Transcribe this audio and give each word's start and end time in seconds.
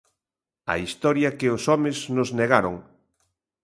A 0.73 0.75
Historia 0.83 1.35
que 1.39 1.47
os 1.55 1.63
homes 1.71 1.97
nos 2.15 2.29
negaron. 2.39 2.75